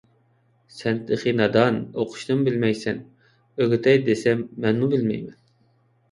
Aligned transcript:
سەن 0.75 0.95
تېخى 1.09 1.33
نادان، 1.41 1.75
ئوقۇشنىمۇ 2.03 2.47
بىلمەيسەن. 2.47 3.01
ئۆگىتەي 3.65 4.01
دېسەم 4.07 4.41
مەنمۇ 4.65 4.89
بىلمەيمەن. 4.95 5.37